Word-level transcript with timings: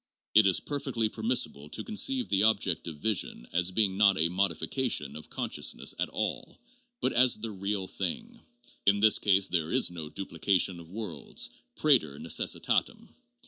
It 0.33 0.47
is 0.47 0.59
perfectly 0.59 1.09
permissible 1.09 1.69
to 1.69 1.83
conceive 1.83 2.27
the 2.29 2.41
object 2.41 2.87
of 2.87 2.97
vision 2.97 3.45
as 3.53 3.69
being 3.69 3.97
not 3.97 4.17
a 4.17 4.29
'modification 4.29 5.15
of 5.15 5.29
consciousness' 5.29 5.93
at 5.99 6.09
all, 6.09 6.57
but 7.01 7.13
as 7.13 7.37
the 7.37 7.51
real 7.51 7.85
thing; 7.85 8.39
in 8.87 8.99
this 8.99 9.19
case 9.19 9.47
there 9.49 9.71
is 9.71 9.91
no 9.91 10.09
duplication 10.09 10.79
of 10.79 10.89
worlds 10.89 11.51
prater 11.75 12.17
necessitatem. 12.17 13.09